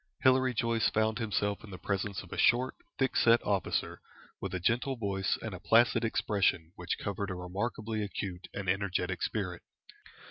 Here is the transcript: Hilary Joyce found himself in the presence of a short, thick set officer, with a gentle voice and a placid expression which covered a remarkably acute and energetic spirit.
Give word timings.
Hilary 0.23 0.55
Joyce 0.55 0.89
found 0.89 1.19
himself 1.19 1.63
in 1.63 1.69
the 1.69 1.77
presence 1.77 2.23
of 2.23 2.33
a 2.33 2.37
short, 2.39 2.73
thick 2.97 3.15
set 3.15 3.39
officer, 3.45 4.01
with 4.41 4.51
a 4.55 4.59
gentle 4.59 4.95
voice 4.95 5.37
and 5.43 5.53
a 5.53 5.59
placid 5.59 6.03
expression 6.03 6.71
which 6.75 6.97
covered 6.97 7.29
a 7.29 7.35
remarkably 7.35 8.01
acute 8.01 8.47
and 8.51 8.67
energetic 8.67 9.21
spirit. 9.21 9.61